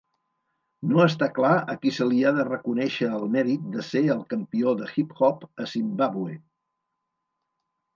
No 0.93 1.03
està 1.03 1.27
clar 1.39 1.51
a 1.73 1.75
qui 1.83 1.91
se 1.99 2.07
li 2.13 2.23
ha 2.25 2.33
de 2.39 2.47
reconèixer 2.49 3.11
el 3.19 3.29
mèrit 3.37 3.71
de 3.77 3.87
ser 3.93 4.05
el 4.17 4.27
campió 4.35 4.77
de 4.83 4.93
hip-hop 4.99 5.49
a 5.65 5.73
Zimbàbue. 5.79 6.39